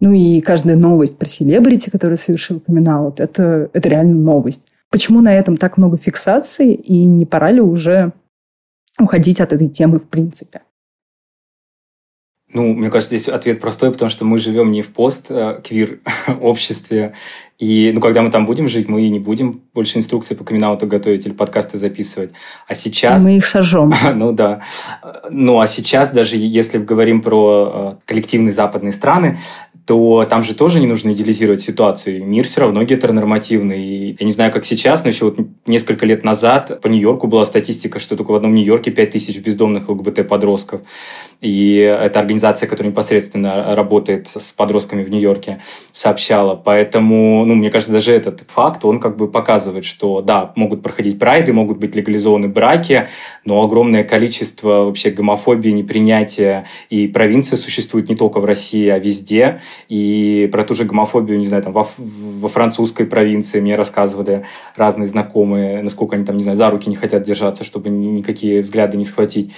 [0.00, 2.86] Ну и каждая новость про селебрити, который совершил камин
[3.16, 4.68] это, это реально новость.
[4.90, 8.12] Почему на этом так много фиксаций, и не пора ли уже
[9.00, 10.60] уходить от этой темы в принципе?
[12.52, 17.14] Ну, мне кажется, здесь ответ простой, потому что мы живем не в пост-квир-обществе.
[17.58, 20.78] И ну, когда мы там будем жить, мы и не будем больше инструкции по камин
[20.78, 22.30] готовить или подкасты записывать.
[22.68, 23.24] А сейчас...
[23.24, 23.92] Мы их сожжем.
[24.14, 24.62] ну да.
[25.28, 29.38] Ну а сейчас, даже если говорим про э, коллективные западные страны,
[29.88, 32.22] то там же тоже не нужно идеализировать ситуацию.
[32.22, 33.82] Мир все равно гетеронормативный.
[33.82, 37.46] И я не знаю, как сейчас, но еще вот несколько лет назад по Нью-Йорку была
[37.46, 40.82] статистика, что только в одном Нью-Йорке 5 тысяч бездомных ЛГБТ-подростков.
[41.40, 46.54] И это организация, которая непосредственно работает с подростками в Нью-Йорке, сообщала.
[46.54, 51.18] Поэтому, ну, мне кажется, даже этот факт, он как бы показывает, что, да, могут проходить
[51.18, 53.08] прайды, могут быть легализованы браки,
[53.46, 59.62] но огромное количество вообще гомофобии, непринятия и провинции существует не только в России, а везде.
[59.88, 64.44] И про ту же гомофобию, не знаю, там во, во французской провинции мне рассказывали
[64.76, 68.96] разные знакомые, насколько они там, не знаю, за руки не хотят держаться, чтобы никакие взгляды
[68.96, 69.52] не схватить.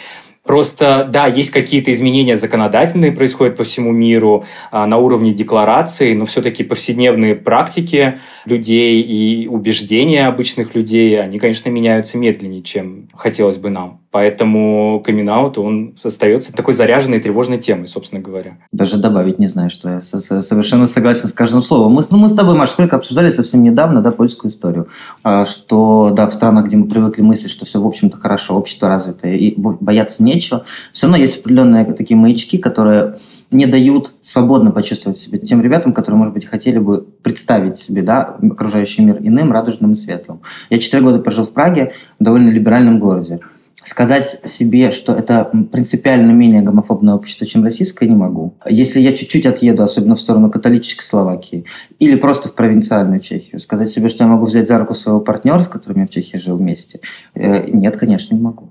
[0.44, 6.24] Просто, да, есть какие-то изменения законодательные, происходят по всему миру а, на уровне декларации, но
[6.24, 13.68] все-таки повседневные практики людей и убеждения обычных людей, они, конечно, меняются медленнее, чем хотелось бы
[13.68, 14.00] нам.
[14.12, 18.58] Поэтому камин он остается такой заряженной тревожной темой, собственно говоря.
[18.72, 21.92] Даже добавить не знаю, что я совершенно согласен с каждым словом.
[21.92, 24.88] Мы, ну, мы с тобой, Маш, сколько обсуждали совсем недавно, да, польскую историю,
[25.22, 28.88] а, что, да, в странах, где мы привыкли мыслить, что все, в общем-то, хорошо, общество
[28.88, 33.18] развитое, и бояться нечего, все равно есть определенные такие маячки, которые
[33.50, 38.36] не дают свободно почувствовать себя тем ребятам, которые, может быть, хотели бы представить себе да,
[38.42, 40.40] окружающий мир иным, радужным и светлым.
[40.70, 43.40] Я четыре года прожил в Праге, в довольно либеральном городе
[43.84, 48.54] сказать себе, что это принципиально менее гомофобное общество, чем российское, не могу.
[48.68, 51.64] Если я чуть-чуть отъеду, особенно в сторону католической Словакии,
[51.98, 55.62] или просто в провинциальную Чехию, сказать себе, что я могу взять за руку своего партнера,
[55.62, 57.00] с которым я в Чехии жил вместе,
[57.34, 58.70] э, нет, конечно, не могу.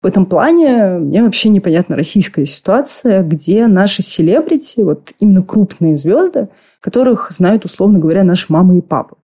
[0.00, 6.48] В этом плане мне вообще непонятна российская ситуация, где наши селебрити, вот именно крупные звезды,
[6.80, 9.16] которых знают, условно говоря, наши мамы и папы.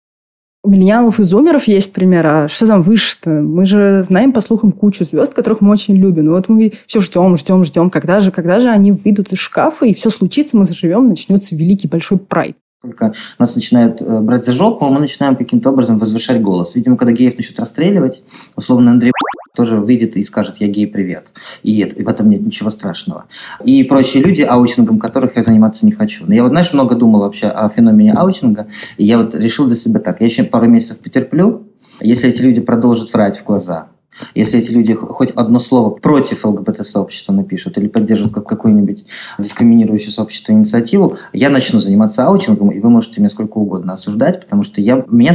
[0.64, 3.28] У миллениалов и зумеров есть пример, а что там выше-то?
[3.28, 6.30] Мы же знаем, по слухам, кучу звезд, которых мы очень любим.
[6.30, 9.92] Вот мы все ждем, ждем, ждем, когда же, когда же они выйдут из шкафа, и
[9.92, 12.56] все случится, мы заживем, начнется великий большой прайд.
[12.84, 16.74] Только нас начинают э, брать за жопу, мы начинаем каким-то образом возвышать голос.
[16.74, 18.22] Видимо, когда геев начнут расстреливать,
[18.56, 19.12] условно Андрей
[19.56, 21.28] тоже выйдет и скажет «я гей, привет».
[21.62, 23.24] И, это, и в этом нет ничего страшного.
[23.64, 26.24] И прочие люди, аутингом которых я заниматься не хочу.
[26.26, 28.66] Но я вот, знаешь, много думал вообще о феномене аутинга,
[28.98, 30.20] и я вот решил для себя так.
[30.20, 31.68] Я еще пару месяцев потерплю,
[32.00, 33.88] если эти люди продолжат врать в глаза,
[34.34, 39.06] если эти люди хоть одно слово против ЛГБТ-сообщества напишут или поддержат как какую-нибудь
[39.38, 44.62] дискриминирующую сообщество инициативу, я начну заниматься аутингом, и вы можете меня сколько угодно осуждать, потому
[44.62, 45.32] что я, меня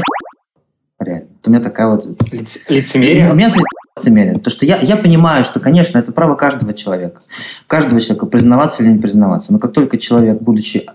[1.00, 1.28] реально.
[1.46, 2.06] У меня такая вот...
[2.32, 3.32] Лиц, лицемерие?
[3.32, 3.50] У меня
[3.98, 4.34] лицемерие.
[4.34, 7.22] Потому что я, я понимаю, что, конечно, это право каждого человека.
[7.68, 9.52] Каждого человека признаваться или не признаваться.
[9.54, 10.86] Но как только человек, будучи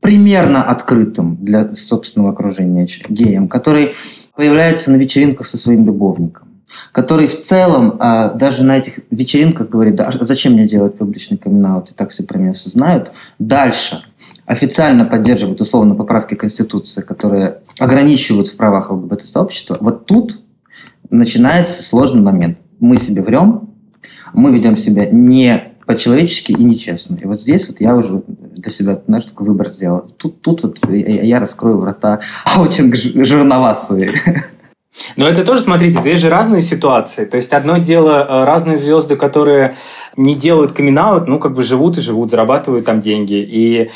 [0.00, 3.94] примерно открытым для собственного окружения геем, который
[4.36, 6.55] появляется на вечеринках со своим любовником,
[6.92, 11.36] который в целом а, даже на этих вечеринках говорит, да, а зачем мне делать публичный
[11.36, 13.12] камин и так все про меня все знают.
[13.38, 14.04] Дальше
[14.46, 19.78] официально поддерживают условно поправки Конституции, которые ограничивают в правах ЛГБТ-сообщества.
[19.80, 20.40] Вот тут
[21.10, 22.58] начинается сложный момент.
[22.78, 23.70] Мы себе врем,
[24.32, 27.16] мы ведем себя не по-человечески и нечестно.
[27.16, 30.00] И вот здесь вот я уже для себя, знаешь, такой выбор сделал.
[30.16, 34.12] Тут, тут вот я, я раскрою врата аутинг жирновасовые.
[35.16, 37.24] Но это тоже, смотрите, здесь же разные ситуации.
[37.24, 39.74] То есть одно дело э, разные звезды, которые
[40.16, 43.34] не делают камин ну, как бы живут и живут, зарабатывают там деньги.
[43.34, 43.90] И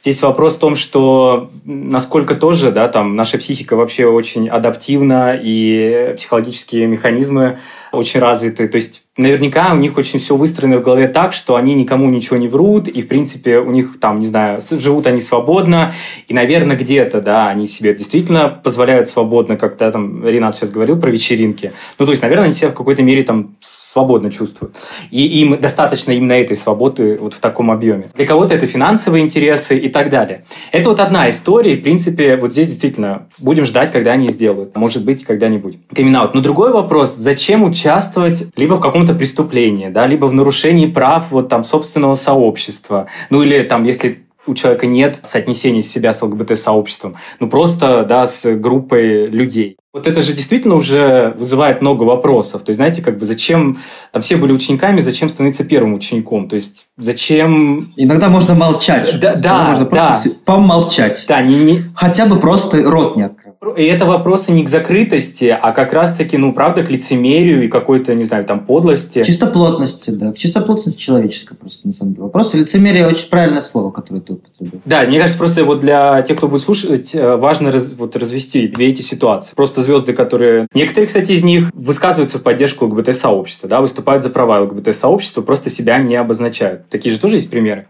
[0.00, 6.14] здесь вопрос в том, что насколько тоже, да, там наша психика вообще очень адаптивна, и
[6.16, 7.58] психологические механизмы
[7.92, 8.68] очень развиты.
[8.68, 12.36] То есть наверняка у них очень все выстроено в голове так, что они никому ничего
[12.36, 15.92] не врут, и, в принципе, у них там, не знаю, живут они свободно,
[16.28, 20.98] и, наверное, где-то, да, они себе действительно позволяют свободно, как да, там Ренат сейчас говорил
[20.98, 21.72] про вечеринки.
[21.98, 24.76] Ну, то есть, наверное, они себя в какой-то мере там свободно чувствуют.
[25.10, 28.10] И им достаточно именно этой свободы вот в таком объеме.
[28.14, 30.44] Для кого-то это финансовые интересы и так далее.
[30.72, 34.76] Это вот одна история, и, в принципе, вот здесь действительно будем ждать, когда они сделают.
[34.76, 35.78] Может быть, когда-нибудь.
[35.94, 41.30] камин Но другой вопрос, зачем участвовать либо в каком-то преступлении, да, либо в нарушении прав
[41.30, 43.06] вот там собственного сообщества.
[43.30, 48.54] Ну или там, если у человека нет соотнесения себя с ЛГБТ-сообществом, ну просто, да, с
[48.54, 49.76] группой людей.
[49.92, 52.62] Вот это же действительно уже вызывает много вопросов.
[52.62, 53.78] То есть, знаете, как бы зачем,
[54.12, 56.48] там все были учениками, зачем становиться первым учеником?
[56.48, 57.92] То есть, зачем...
[57.96, 59.18] Иногда можно молчать.
[59.18, 60.08] Да, да, можно да.
[60.08, 61.24] просто помолчать.
[61.26, 61.82] Да, не, не...
[61.94, 63.45] Хотя бы просто рот не открыть.
[63.76, 68.14] И это вопросы не к закрытости, а как раз-таки, ну, правда, к лицемерию и какой-то,
[68.14, 69.22] не знаю, там, подлости.
[69.22, 70.32] Чистоплотности, да.
[70.32, 72.24] К чистоплотности человеческой просто, на самом деле.
[72.24, 74.80] Вопрос лицемерие очень правильное слово, которое ты употребил.
[74.84, 78.68] Да, мне кажется, просто вот для тех, кто будет слушать, э, важно раз, вот развести
[78.68, 79.54] две эти ситуации.
[79.54, 80.66] Просто звезды, которые...
[80.74, 85.98] Некоторые, кстати, из них высказываются в поддержку ЛГБТ-сообщества, да, выступают за права ЛГБТ-сообщества, просто себя
[85.98, 86.88] не обозначают.
[86.88, 87.86] Такие же тоже есть примеры?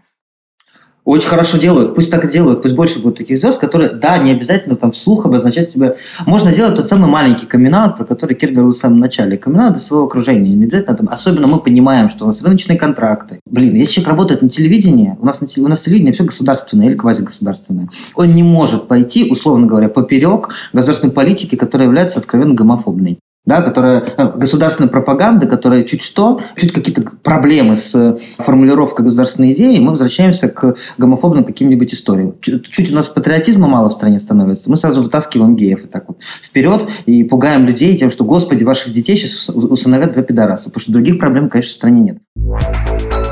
[1.07, 4.31] Очень хорошо делают, пусть так и делают, пусть больше будет таких звезд, которые, да, не
[4.31, 5.95] обязательно там вслух обозначать себя.
[6.25, 9.37] Можно делать тот самый маленький камин про который Кир говорил в самом начале.
[9.37, 10.53] камин для своего окружения.
[10.53, 13.39] Не обязательно там, особенно мы понимаем, что у нас рыночные контракты.
[13.49, 16.95] Блин, если человек работает на телевидении, у нас, на, у нас телевидение все государственное или
[16.95, 17.87] квазигосударственное.
[18.15, 23.17] Он не может пойти, условно говоря, поперек государственной политики, которая является откровенно гомофобной
[23.47, 29.79] да, которая э, государственная пропаганда, которая чуть что, чуть какие-то проблемы с формулировкой государственной идеи,
[29.79, 32.35] мы возвращаемся к гомофобным каким-нибудь историям.
[32.41, 36.09] Чуть, чуть у нас патриотизма мало в стране становится, мы сразу вытаскиваем геев и так
[36.09, 40.81] вот вперед и пугаем людей тем, что, господи, ваших детей сейчас усыновят два пидораса, потому
[40.81, 43.26] что других проблем, конечно, в стране нет.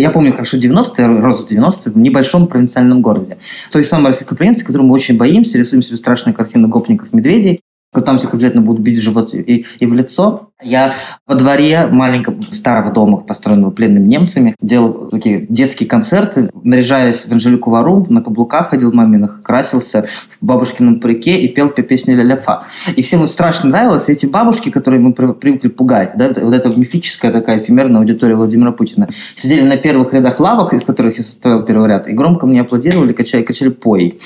[0.00, 3.36] Я помню хорошо 90-е, розу 90-е, в небольшом провинциальном городе.
[3.70, 7.62] Той самой российской провинции, которую мы очень боимся, рисуем себе страшную картину гопников-медведей,
[8.00, 10.48] там всех обязательно будут бить в живот и, и в лицо.
[10.62, 10.94] Я
[11.26, 17.70] во дворе маленького старого дома, построенного пленными немцами, делал такие детские концерты, наряжаясь в Анжелику
[17.70, 22.64] Вару, на каблуках ходил маминых, красился в бабушкином парике и пел песню «Ля-ля-фа».
[22.96, 24.08] И всем вот страшно нравилось.
[24.08, 29.08] Эти бабушки, которые мы привыкли пугать, да, вот эта мифическая такая эфемерная аудитория Владимира Путина,
[29.34, 33.12] сидели на первых рядах лавок, из которых я составил первый ряд, и громко мне аплодировали,
[33.12, 34.18] качали, качали пои.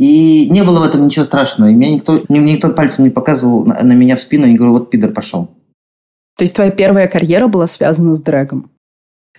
[0.00, 1.68] И не было в этом ничего страшного.
[1.68, 4.78] И мне никто, мне никто пальцем не показывал на, на меня в спину и говорил,
[4.78, 5.50] вот пидор пошел.
[6.38, 8.70] То есть твоя первая карьера была связана с дрэгом?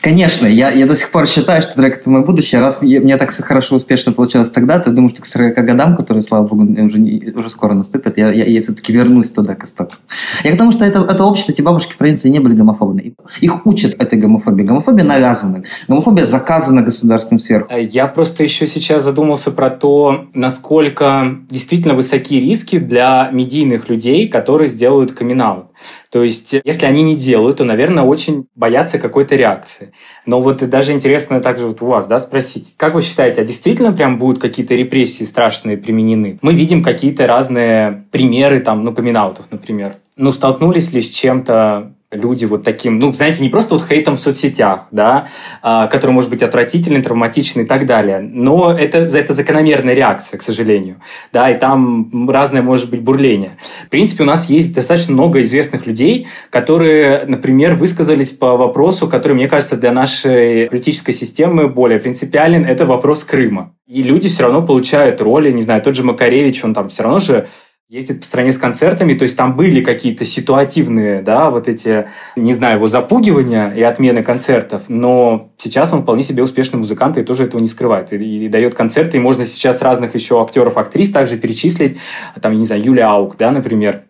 [0.02, 2.60] Конечно, я, я до сих пор считаю, что дрэк– это мое будущее.
[2.60, 5.54] Раз я, мне так все хорошо, успешно получалось тогда, то я думаю, что к 40
[5.64, 9.54] годам, которые, слава богу, уже, не, уже скоро наступят, я, я, я все-таки вернусь туда,
[9.54, 10.00] к истокам.
[10.44, 13.14] Я к тому, что это, это общество, эти бабушки в провинции не были гомофобны.
[13.42, 14.64] Их учат этой гомофобии.
[14.64, 15.64] Гомофобия навязана.
[15.88, 17.72] Гомофобия заказана государством сверху.
[17.72, 24.28] Э, я просто еще сейчас задумался про то, насколько действительно высокие риски для медийных людей,
[24.28, 25.66] которые сделают камин -аут.
[26.10, 29.94] То есть, если они не делают, то, наверное, очень боятся какой-то реакции.
[30.26, 33.92] Но вот даже интересно также вот у вас, да, спросить, как вы считаете, а действительно
[33.92, 36.40] прям будут какие-то репрессии страшные применены?
[36.42, 39.18] Мы видим какие-то разные примеры, там, ну, камин
[39.52, 39.94] например.
[40.16, 44.20] Ну, столкнулись ли с чем-то люди вот таким, ну, знаете, не просто вот хейтом в
[44.20, 45.28] соцсетях, да,
[45.62, 50.42] а, который может быть отвратительный, травматичный и так далее, но это, это закономерная реакция, к
[50.42, 50.98] сожалению,
[51.32, 53.58] да, и там разное может быть бурление.
[53.86, 59.34] В принципе, у нас есть достаточно много известных людей, которые, например, высказались по вопросу, который,
[59.34, 63.74] мне кажется, для нашей политической системы более принципиален, это вопрос Крыма.
[63.88, 67.20] И люди все равно получают роли, не знаю, тот же Макаревич, он там все равно
[67.20, 67.48] же
[67.92, 72.54] ездит по стране с концертами, то есть там были какие-то ситуативные, да, вот эти, не
[72.54, 77.44] знаю, его запугивания и отмены концертов, но сейчас он вполне себе успешный музыкант и тоже
[77.44, 78.14] этого не скрывает.
[78.14, 81.98] И, и дает концерты, и можно сейчас разных еще актеров, актрис также перечислить,
[82.40, 84.04] там, не знаю, Юлия Аук, да, например,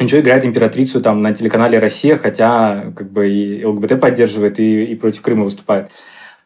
[0.00, 4.96] Ничего играет императрицу там на телеканале «Россия», хотя как бы и ЛГБТ поддерживает, и, и
[4.96, 5.88] против Крыма выступает.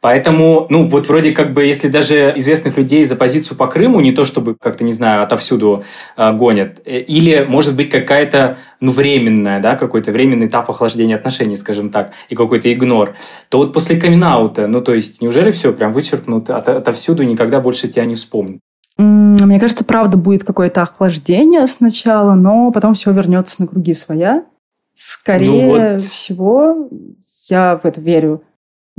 [0.01, 4.13] Поэтому, ну, вот вроде как бы, если даже известных людей за позицию по Крыму, не
[4.13, 5.83] то чтобы как-то, не знаю, отовсюду
[6.17, 11.57] э, гонят, э, или, может быть, какая-то, ну, временная, да, какой-то временный этап охлаждения отношений,
[11.57, 13.17] скажем так, и какой-то игнор,
[13.49, 17.89] то вот после камин ну, то есть, неужели все прям вычеркнут от, отовсюду никогда больше
[17.89, 18.61] тебя не вспомнят?
[18.99, 24.45] Мне кажется, правда будет какое-то охлаждение сначала, но потом все вернется на круги своя.
[24.95, 26.03] Скорее ну вот.
[26.03, 26.89] всего,
[27.49, 28.43] я в это верю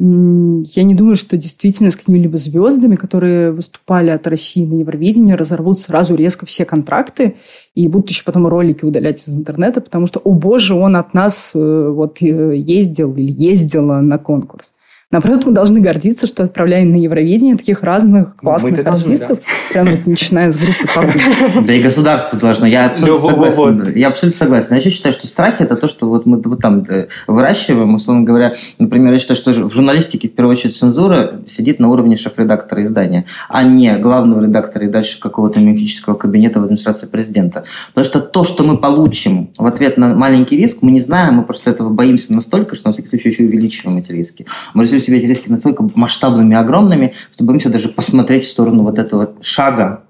[0.02, 5.78] я не думаю, что действительно с какими-либо звездами, которые выступали от России на Евровидении, разорвут
[5.78, 7.36] сразу резко все контракты
[7.76, 11.52] и будут еще потом ролики удалять из интернета, потому что, о боже, он от нас
[11.54, 14.72] э, вот э, ездил или ездила на конкурс.
[15.12, 19.38] Наоборот, мы должны гордиться, что отправляем на Евровидение таких разных ну, классных ну, артистов, должны,
[19.40, 19.74] да.
[19.74, 21.14] прям вот, начиная с группы Папа.
[21.68, 22.68] Да и государство должно.
[22.68, 23.92] Я абсолютно согласен.
[23.96, 24.76] Я абсолютно согласен.
[24.76, 28.54] Я считаю, что страхи это то, что вот мы вот там э, выращиваем, условно говоря,
[28.78, 33.26] например, я считаю, что в журналистике в первую очередь цензура сидит на уровне шеф-редактора издания,
[33.50, 37.64] а не главного редактора и дальше какого-то мифического кабинета в администрации президента.
[37.96, 41.46] Потому что то, что мы получим в ответ на маленький риск, мы не знаем, мы
[41.46, 44.46] просто этого боимся настолько, что на всякий случай еще увеличиваем эти риски.
[44.76, 49.00] Мы чувствуем себя эти риски настолько масштабными огромными, что боимся даже посмотреть в сторону вот
[49.00, 50.04] этого шага,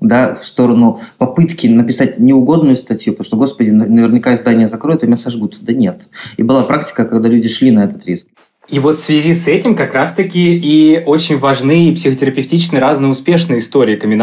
[0.00, 5.16] да, в сторону попытки написать неугодную статью, потому что, господи, наверняка издание закроют, и меня
[5.16, 5.58] сожгут.
[5.60, 6.08] Да нет.
[6.36, 8.26] И была практика, когда люди шли на этот риск.
[8.68, 13.58] И вот в связи с этим как раз-таки и очень важны и психотерапевтичные разные успешные
[13.58, 14.22] истории камин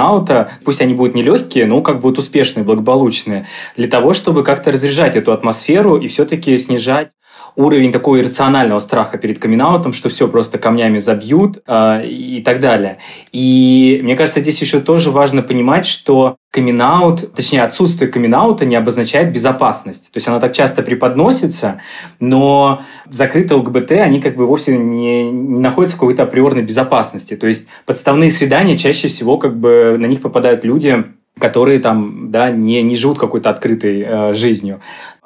[0.63, 3.45] Пусть они будут нелегкие, но как будут успешные, благополучные.
[3.75, 7.09] Для того, чтобы как-то разряжать эту атмосферу и все-таки снижать
[7.59, 9.59] уровень такого иррационального страха перед камин
[9.91, 12.99] что все просто камнями забьют э, и так далее.
[13.33, 16.81] И мне кажется, здесь еще тоже важно понимать, что камин
[17.35, 20.05] точнее, отсутствие камин не обозначает безопасность.
[20.05, 21.81] То есть она так часто преподносится,
[22.21, 27.35] но закрытые ЛГБТ, они как бы вовсе не, не находятся в какой-то априорной безопасности.
[27.35, 31.03] То есть подставные свидания чаще всего как бы на них попадают люди,
[31.39, 34.81] которые там, да, не, не живут какой-то открытой э, жизнью.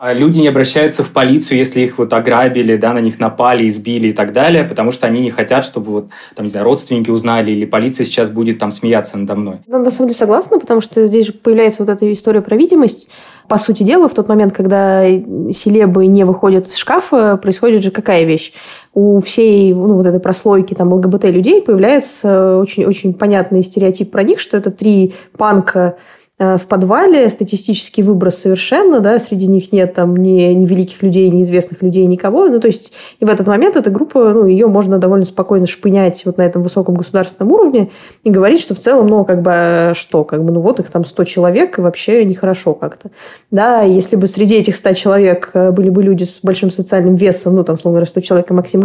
[0.06, 4.10] А люди не обращаются в полицию, если их вот ограбили, да, на них напали, избили
[4.10, 7.52] и так далее, потому что они не хотят, чтобы вот, там, не знаю, родственники узнали,
[7.52, 9.60] или полиция сейчас будет там смеяться надо мной.
[9.66, 13.08] Ну, на самом деле согласна, потому что здесь же появляется вот эта история про видимость.
[13.48, 15.06] По сути дела, в тот момент, когда
[15.52, 18.52] селебы не выходят из шкафа, происходит же какая вещь?
[18.94, 24.56] у всей ну, вот этой прослойки там ЛГБТ-людей появляется очень-очень понятный стереотип про них, что
[24.58, 25.98] это три панка
[26.40, 31.44] в подвале, статистический выброс совершенно, да, среди них нет там ни, ни великих людей, ни
[31.44, 32.48] известных людей, никого.
[32.48, 36.26] Ну, то есть, и в этот момент эта группа, ну, ее можно довольно спокойно шпынять
[36.26, 37.92] вот на этом высоком государственном уровне
[38.24, 40.90] и говорить, что в целом, ну, как бы, а что, как бы, ну, вот их
[40.90, 43.12] там 100 человек, и вообще нехорошо как-то.
[43.52, 47.56] Да, если бы среди этих 100 человек э, были бы люди с большим социальным весом,
[47.56, 48.82] ну, там, словно говоря, 100 человек и Максим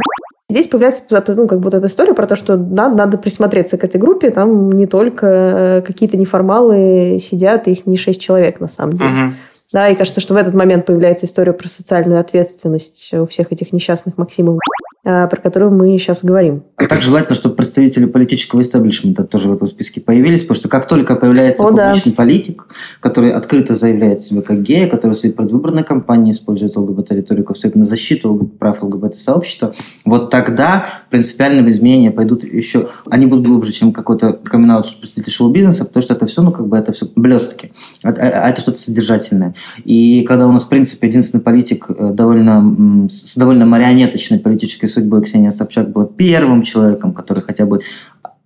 [0.51, 1.05] Здесь появляется
[1.37, 4.31] ну, как вот эта история про то, что надо, надо присмотреться к этой группе.
[4.31, 9.11] Там не только э, какие-то неформалы сидят, их не шесть человек на самом деле.
[9.11, 9.33] Угу.
[9.73, 13.75] Да, и кажется, что в этот момент появляется история про социальную ответственность у всех этих
[13.75, 14.59] несчастных Максимов
[15.03, 16.65] про которую мы сейчас говорим.
[16.77, 20.89] А так желательно, чтобы представители политического истеблишмента тоже в этом списке появились, потому что как
[20.89, 22.17] только появляется О, публичный да.
[22.17, 22.67] политик,
[23.01, 28.51] который открыто заявляет себя как гея, который в своей предвыборной кампании использует ЛГБТ-риторику, особенно защиту
[28.59, 29.73] прав ЛГБТ-сообщества,
[30.05, 36.03] вот тогда принципиальные изменения пойдут еще, они будут глубже, чем какой-то камин представитель шоу-бизнеса, потому
[36.03, 37.73] что это все, ну, как бы это все блестки,
[38.03, 39.55] а, а, а это что-то содержательное.
[39.85, 45.23] И когда у нас, в принципе, единственный политик э, довольно, с довольно марионеточной политической судьбой
[45.23, 47.81] Ксения Собчак была первым человеком, который хотя бы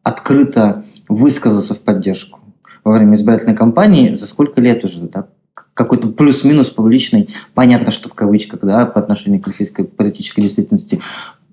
[0.02, 2.40] открыто высказался в поддержку
[2.84, 4.14] во время избирательной кампании.
[4.14, 5.26] За сколько лет уже, да?
[5.74, 11.00] какой-то плюс-минус публичный, понятно, что в кавычках, да, по отношению к российской политической действительности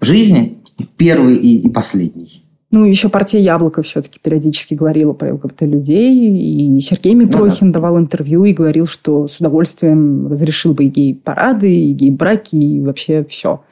[0.02, 0.58] жизни,
[0.98, 2.44] первый и, и последний.
[2.72, 6.76] Ну, еще партия «Яблоко» все-таки периодически говорила про ЛГБТ-людей.
[6.78, 7.80] И Сергей Митрохин ну, да.
[7.80, 13.24] давал интервью и говорил, что с удовольствием разрешил бы и гей-парады, и гей-браки, и вообще
[13.24, 13.64] все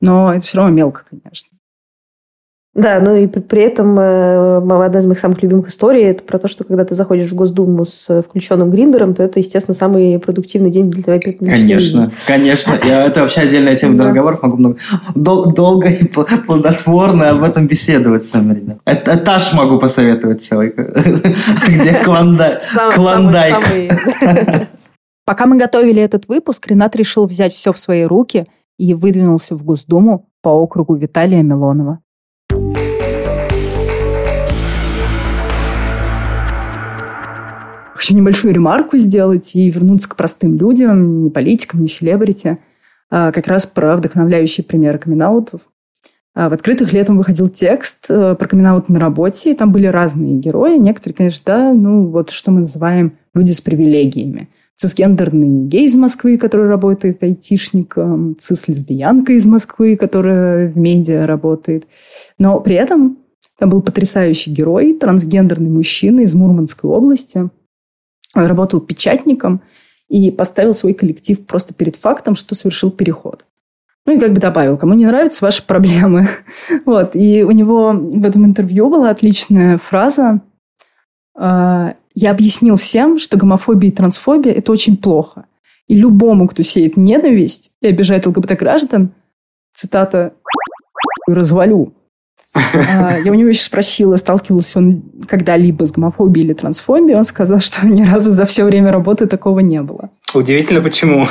[0.00, 1.48] но это все равно мелко, конечно.
[2.74, 6.48] Да, ну и при, этом э, одна из моих самых любимых историй это про то,
[6.48, 10.90] что когда ты заходишь в Госдуму с включенным гриндером, то это, естественно, самый продуктивный день
[10.90, 12.10] для твоей Конечно, жизни.
[12.26, 12.80] конечно.
[12.84, 14.42] Я, это вообще отдельная тема для разговоров.
[14.42, 14.78] Могу много,
[15.14, 18.78] дол, долго и плодотворно об этом беседовать с вами, ребят.
[18.86, 20.70] Этаж могу посоветовать целый,
[21.68, 23.64] где клондайк.
[25.24, 28.48] Пока мы готовили этот выпуск, Ренат решил взять все в свои руки–
[28.78, 32.00] и выдвинулся в Госдуму по округу Виталия Милонова.
[37.94, 42.58] Хочу небольшую ремарку сделать и вернуться к простым людям, не политикам, не селебрити,
[43.10, 45.60] а как раз про вдохновляющие примеры камин -аутов.
[46.34, 50.34] А в открытых летом выходил текст э, про камин на работе, и там были разные
[50.34, 50.76] герои.
[50.76, 56.36] Некоторые, конечно, да, ну вот что мы называем люди с привилегиями цисгендерный гей из Москвы,
[56.36, 61.86] который работает айтишником, цис-лесбиянка из Москвы, которая в медиа работает.
[62.38, 63.18] Но при этом
[63.58, 67.48] там был потрясающий герой, трансгендерный мужчина из Мурманской области.
[68.34, 69.62] Он работал печатником
[70.08, 73.44] и поставил свой коллектив просто перед фактом, что совершил переход.
[74.06, 76.28] Ну и как бы добавил, кому не нравятся ваши проблемы.
[76.84, 77.14] Вот.
[77.14, 80.40] И у него в этом интервью была отличная фраза
[81.36, 85.46] а, я объяснил всем, что гомофобия и трансфобия– это очень плохо.
[85.88, 89.12] И любому, кто сеет ненависть и обижает ЛГБТ-граждан,
[89.72, 90.34] цитата,
[91.28, 91.92] «развалю».
[92.54, 97.16] А, я у него еще спросила, сталкивался он когда-либо с гомофобией или трансфобией.
[97.16, 100.10] Он сказал, что ни разу за все время работы такого не было.
[100.32, 101.26] Удивительно, почему.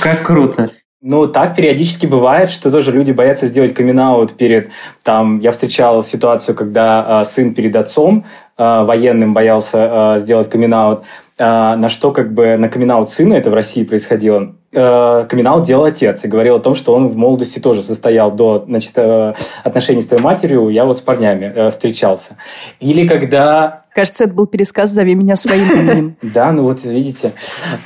[0.00, 0.70] Как круто.
[1.04, 4.68] Ну, так периодически бывает, что тоже люди боятся сделать камин перед...
[5.02, 8.24] Там, я встречал ситуацию, когда э, сын перед отцом
[8.56, 10.96] э, военным боялся э, сделать камин э,
[11.38, 16.22] на что как бы на камин сына, это в России происходило, э, камин делал отец
[16.22, 19.34] и говорил о том, что он в молодости тоже состоял до значит, э,
[19.64, 22.36] отношений с твоей матерью, я вот с парнями э, встречался.
[22.78, 26.16] Или когда Кажется, это был пересказ «Зови меня своим именем».
[26.22, 27.32] Да, ну вот видите.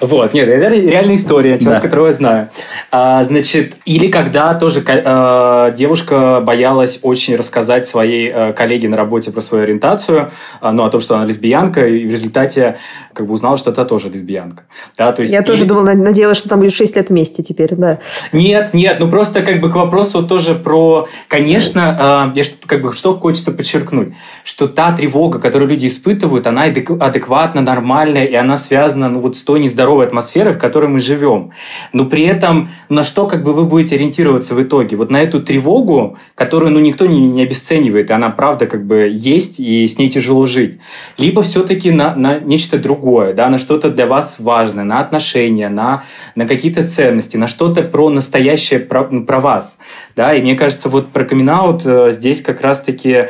[0.00, 2.48] Вот, нет, это реальная история, человек, которого я знаю.
[2.92, 9.32] А, значит, или когда тоже а, девушка боялась очень рассказать своей а, коллеге на работе
[9.32, 10.30] про свою ориентацию,
[10.62, 12.76] ну, о том, что она лесбиянка, и в результате
[13.12, 14.64] как бы узнала, что это тоже лесбиянка.
[14.96, 17.98] Да, то есть, я тоже думала, надеялась, что там будет 6 лет вместе теперь, да.
[18.32, 21.09] Нет, нет, ну просто как бы к вопросу тоже про...
[21.26, 27.61] Конечно, я как бы что хочется подчеркнуть, что та тревога, которую люди испытывают, она адекватна,
[27.61, 31.51] нормальная, и она связана ну, вот с той нездоровой атмосферой, в которой мы живем.
[31.92, 34.97] Но при этом на что как бы вы будете ориентироваться в итоге?
[34.97, 39.11] Вот на эту тревогу, которую ну, никто не, не обесценивает, и она правда как бы
[39.12, 40.78] есть, и с ней тяжело жить.
[41.18, 46.03] Либо все-таки на, на нечто другое, да, на что-то для вас важное, на отношения, на,
[46.34, 49.78] на какие-то ценности, на что-то про настоящее, про, про вас.
[50.14, 50.34] Да?
[50.34, 53.28] И мне кажется, вот про камин э, здесь как раз-таки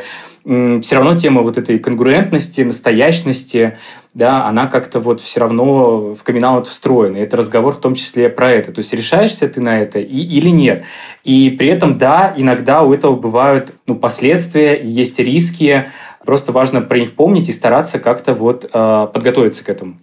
[0.81, 3.77] все равно тема вот этой конгруентности, настоящности,
[4.13, 7.17] да, она как-то вот все равно в камин встроена.
[7.17, 8.71] И это разговор в том числе про это.
[8.71, 10.83] То есть решаешься ты на это и, или нет.
[11.25, 15.87] И при этом, да, иногда у этого бывают ну, последствия, есть риски.
[16.25, 19.97] Просто важно про них помнить и стараться как-то вот э, подготовиться к этому.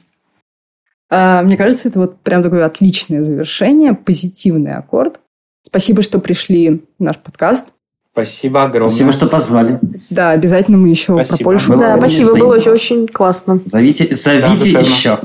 [1.11, 5.21] А, мне кажется, это вот прям такое отличное завершение, позитивный аккорд.
[5.67, 7.69] Спасибо, что пришли в наш подкаст.
[8.15, 8.91] Спасибо огромное.
[8.91, 9.81] Спасибо, что позвали.
[10.09, 11.37] Да, обязательно мы еще спасибо.
[11.37, 11.73] про Польшу.
[11.73, 12.45] Было да, спасибо, взаимно.
[12.45, 13.61] было очень, очень классно.
[13.65, 15.19] Зовите, зовите да, еще.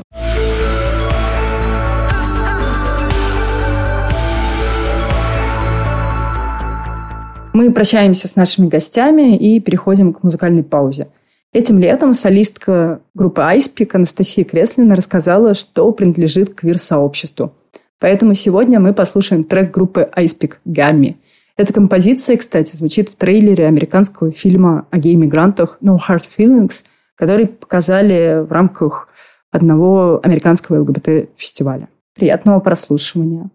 [7.52, 11.06] Мы прощаемся с нашими гостями и переходим к музыкальной паузе.
[11.52, 17.52] Этим летом солистка группы Айспик Анастасия Креслина рассказала, что принадлежит к квир-сообществу.
[18.00, 21.18] Поэтому сегодня мы послушаем трек группы Айспик «Гамми».
[21.56, 26.84] Эта композиция, кстати, звучит в трейлере американского фильма о гей-мигрантах «No Hard Feelings»,
[27.16, 29.08] который показали в рамках
[29.50, 31.88] одного американского ЛГБТ-фестиваля.
[32.14, 33.50] Приятного прослушивания.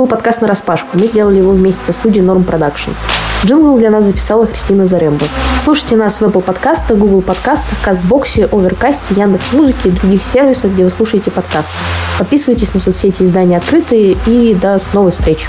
[0.00, 0.98] Был подкаст нараспашку.
[0.98, 2.94] Мы сделали его вместе со студией Norm Production.
[3.44, 5.26] Джингл для нас записала Христина Заремба.
[5.62, 10.22] Слушайте нас в Apple подкастах, Google подкастах, Castbox е, Overcast е, Яндекс Музыке и других
[10.22, 11.74] сервисах, где вы слушаете подкасты.
[12.18, 15.46] Подписывайтесь на соцсети издания «Открытые» и до новых встреч!